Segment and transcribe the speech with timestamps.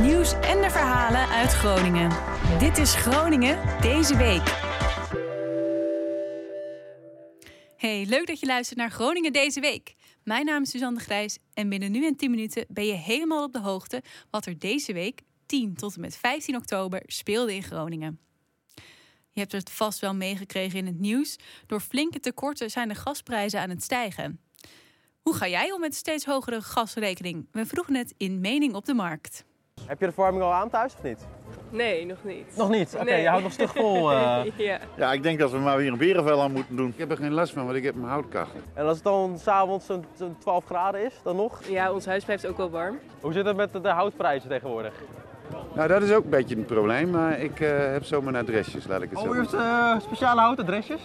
[0.00, 2.10] Nieuws en de verhalen uit Groningen.
[2.58, 4.42] Dit is Groningen deze week.
[7.76, 9.94] Hey, leuk dat je luistert naar Groningen deze week.
[10.22, 13.44] Mijn naam is Suzanne de Grijs en binnen nu en 10 minuten ben je helemaal
[13.44, 17.62] op de hoogte wat er deze week 10 tot en met 15 oktober speelde in
[17.62, 18.20] Groningen.
[19.30, 21.36] Je hebt het vast wel meegekregen in het nieuws.
[21.66, 24.40] Door flinke tekorten zijn de gasprijzen aan het stijgen.
[25.22, 27.46] Hoe ga jij om met steeds hogere gasrekening?
[27.52, 29.44] We vroegen het in Mening op de Markt.
[29.86, 31.26] Heb je de verwarming al aan thuis of niet?
[31.70, 32.56] Nee, nog niet.
[32.56, 32.94] Nog niet?
[32.94, 33.22] Oké, Nee.
[33.22, 34.10] je houdt nog stug vol.
[34.12, 34.42] eh.
[34.56, 34.78] ja.
[34.96, 36.88] Ja, ik denk dat we maar weer een berenvel aan moeten doen.
[36.88, 38.60] Ik heb er geen last van, want ik heb mijn houtkachel.
[38.74, 41.60] En als het dan s'avonds zo'n zo'n 12 graden is, dan nog?
[41.68, 42.98] ja, ons huis blijft ook wel warm.
[43.20, 44.94] Hoe zit het met de, houtprijzen tegenwoordig?
[45.74, 48.86] Nou, dat is ook een beetje een probleem, maar ik eh, heb zo mijn adresjes,
[48.86, 49.94] laat ik het zo Oh, u heeft zeggen.
[49.94, 51.00] eh, speciale houtadresjes?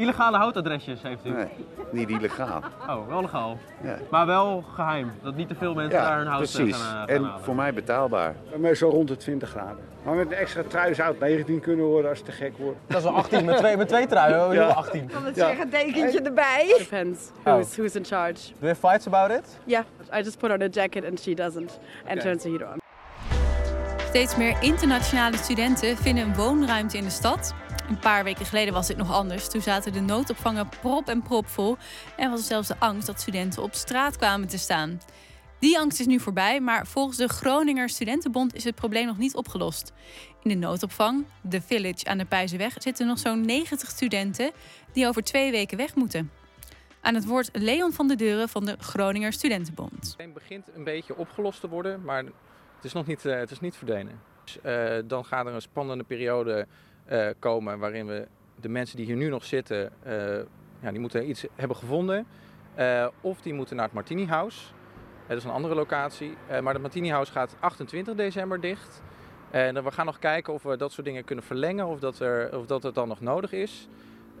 [0.00, 1.30] Illegale houtadresjes heeft u?
[1.30, 1.46] Nee,
[1.90, 2.60] niet illegaal.
[2.88, 3.58] Oh, wel legaal.
[3.82, 3.96] Ja.
[4.10, 6.76] Maar wel geheim, dat niet te veel mensen daar hun Ja, hout eh, precies.
[6.76, 7.42] gaan, eh, gaan En halen.
[7.44, 8.34] voor mij betaalbaar.
[8.56, 9.78] Meestal rond de 20 graden.
[10.04, 12.78] Maar met een extra trui zou het 19 kunnen worden als het te gek wordt.
[12.86, 15.10] Dat is wel 18, met twee, met twee truien, we doen wel 18.
[15.22, 16.74] Met een dekentje erbij.
[16.78, 17.52] Depends Oh.
[17.52, 18.34] who's, who's in charge.
[18.34, 19.58] Do you have fights about it?
[19.64, 19.82] Yeah,
[20.14, 21.78] I just put on a jacket and she doesn't.
[22.08, 22.22] And Okay.
[22.22, 22.78] turns the heater on.
[24.08, 27.54] Steeds meer internationale studenten vinden een woonruimte in de stad.
[27.90, 29.48] Een paar weken geleden was dit nog anders.
[29.48, 31.76] Toen zaten de noodopvangen prop en prop vol.
[32.16, 35.00] En was er zelfs de angst dat studenten op straat kwamen te staan.
[35.58, 39.34] Die angst is nu voorbij, maar volgens de Groninger Studentenbond is het probleem nog niet
[39.34, 39.92] opgelost.
[40.42, 44.50] In de noodopvang, de Village aan de Pijzenweg, zitten nog zo'n 90 studenten
[44.92, 46.30] die over twee weken weg moeten.
[47.00, 50.14] Aan het woord Leon van de Deuren van de Groninger Studentenbond.
[50.16, 52.24] Het begint een beetje opgelost te worden, maar
[52.76, 54.20] het is nog niet, eh, het is niet verdwenen.
[54.44, 56.66] Dus, eh, dan gaat er een spannende periode
[57.38, 58.26] komen waarin we
[58.60, 60.36] de mensen die hier nu nog zitten, eh,
[60.80, 62.26] ja, die moeten iets hebben gevonden.
[62.74, 64.66] Eh, of die moeten naar het Martini House.
[65.22, 66.36] Eh, dat is een andere locatie.
[66.46, 69.02] Eh, maar het Martini gaat 28 december dicht.
[69.50, 72.18] En eh, we gaan nog kijken of we dat soort dingen kunnen verlengen of dat,
[72.18, 73.88] er, of dat het dan nog nodig is.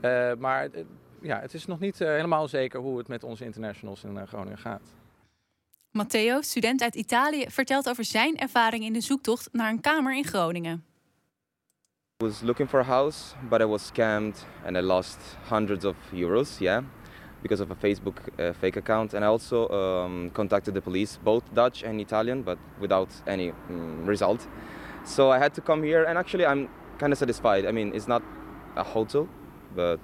[0.00, 0.84] Eh, maar eh,
[1.20, 4.26] ja, het is nog niet eh, helemaal zeker hoe het met onze internationals in eh,
[4.26, 4.82] Groningen gaat.
[5.90, 10.24] Matteo, student uit Italië, vertelt over zijn ervaring in de zoektocht naar een kamer in
[10.24, 10.84] Groningen.
[12.20, 14.34] I was looking for a house, but I was scammed
[14.66, 16.82] and I lost hundreds of euros, yeah,
[17.42, 19.14] because of a Facebook uh, fake account.
[19.14, 24.06] And I also um, contacted the police, both Dutch and Italian, but without any mm,
[24.06, 24.46] result.
[25.02, 27.64] So I had to come here, and actually, I'm kind of satisfied.
[27.64, 28.22] I mean, it's not
[28.76, 29.26] a hotel,
[29.74, 29.98] but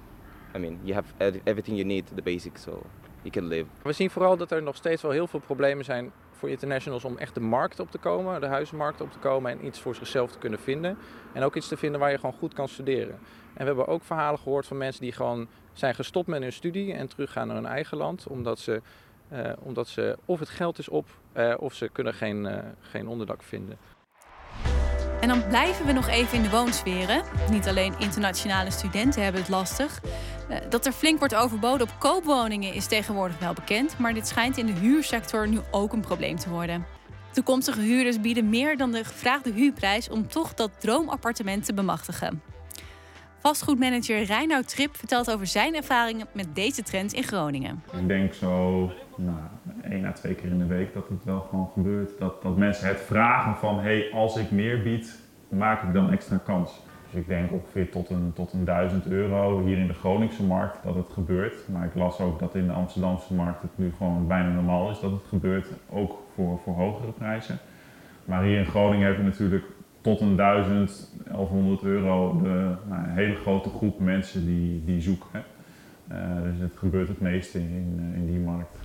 [0.55, 2.83] I mean, you have ev- everything you need, the basics, so
[3.27, 3.65] you can live.
[3.81, 7.17] We zien vooral dat er nog steeds wel heel veel problemen zijn voor internationals om
[7.17, 10.31] echt de markt op te komen, de huizenmarkt op te komen en iets voor zichzelf
[10.31, 10.97] te kunnen vinden.
[11.33, 13.19] En ook iets te vinden waar je gewoon goed kan studeren.
[13.53, 16.93] En we hebben ook verhalen gehoord van mensen die gewoon zijn gestopt met hun studie
[16.93, 18.81] en teruggaan naar hun eigen land, omdat ze,
[19.27, 23.07] eh, omdat ze of het geld is op eh, of ze kunnen geen, eh, geen
[23.07, 23.77] onderdak vinden.
[25.21, 27.23] En dan blijven we nog even in de woonsferen.
[27.49, 30.01] Niet alleen internationale studenten hebben het lastig.
[30.49, 33.99] Eh, Dat er flink wordt overboden op koopwoningen is tegenwoordig wel bekend.
[33.99, 36.85] Maar dit schijnt in de huursector nu ook een probleem te worden.
[37.31, 42.41] Toekomstige huurders bieden meer dan de gevraagde huurprijs om toch dat droomappartement te bemachtigen.
[43.39, 47.83] Vastgoedmanager Reinoud Trip vertelt over zijn ervaringen met deze trend in Groningen.
[48.01, 48.79] Ik denk zo
[49.15, 49.37] nou,
[49.89, 52.19] één à twee keer in de week dat het wel gewoon gebeurt.
[52.19, 55.19] Dat, dat mensen het vragen van, hey, als ik meer bied,
[55.49, 56.71] maak ik dan extra kans.
[57.11, 60.83] Dus ik denk ongeveer tot een, tot een 1000 euro hier in de Groningse markt
[60.83, 61.55] dat het gebeurt.
[61.67, 64.99] Maar ik las ook dat in de Amsterdamse markt het nu gewoon bijna normaal is
[64.99, 65.67] dat het gebeurt.
[65.89, 67.57] Ook voor, voor hogere prijzen.
[68.25, 69.65] Maar hier in Groningen heb je natuurlijk
[70.01, 75.43] tot een 1000, 1100 euro de, nou, hele grote groep mensen die, die zoeken.
[76.07, 78.77] Eh, dus het gebeurt het meeste in, in die markt.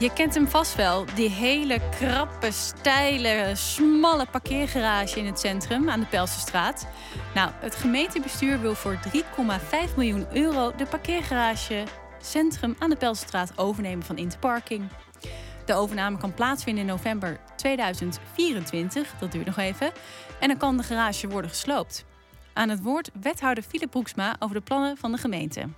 [0.00, 6.00] Je kent hem vast wel, die hele krappe, steile, smalle parkeergarage in het centrum aan
[6.00, 6.86] de Pelsenstraat.
[7.34, 11.84] Nou, het gemeentebestuur wil voor 3,5 miljoen euro de parkeergarage
[12.20, 14.88] centrum aan de Pelsenstraat overnemen van Interparking.
[15.64, 19.92] De overname kan plaatsvinden in november 2024, dat duurt nog even,
[20.38, 22.04] en dan kan de garage worden gesloopt.
[22.52, 25.68] Aan het woord wethouder Philip Broeksma over de plannen van de gemeente.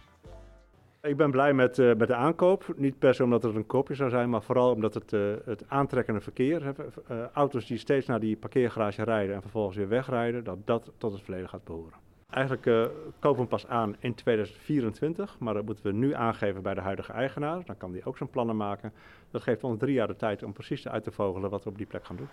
[1.02, 2.74] Ik ben blij met, eh, met de aankoop.
[2.76, 5.64] Niet per se omdat het een koopje zou zijn, maar vooral omdat het, eh, het
[5.68, 6.74] aantrekkende verkeer,
[7.06, 11.12] eh, auto's die steeds naar die parkeergarage rijden en vervolgens weer wegrijden, dat dat tot
[11.12, 11.92] het verleden gaat behoren.
[12.30, 16.80] Eigenlijk kopen we pas aan in 2024, maar dat moeten we nu aangeven bij de
[16.80, 17.64] huidige eigenaar.
[17.64, 18.92] Dan kan die ook zijn plannen maken.
[19.30, 21.76] Dat geeft ons drie jaar de tijd om precies uit te vogelen wat we op
[21.76, 22.28] die plek gaan doen.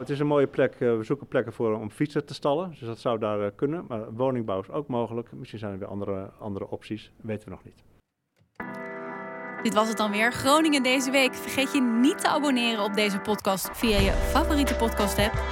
[0.00, 0.72] Het is een mooie plek.
[0.72, 2.70] eh, we zoeken plekken voor om fietsen te stallen.
[2.70, 3.84] Dus dat zou daar eh, kunnen.
[3.88, 5.32] Maar woningbouw is ook mogelijk.
[5.32, 7.12] Misschien zijn er weer andere, andere opties.
[7.22, 7.82] weten we nog niet.
[9.62, 10.32] Dit was het dan weer.
[10.32, 11.34] Groningen deze week.
[11.34, 15.42] Vergeet je niet te abonneren op deze podcast via je favoriete podcast app.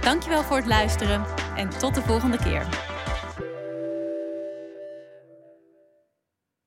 [0.00, 1.24] Dankjewel voor het luisteren
[1.56, 2.91] en tot de volgende keer.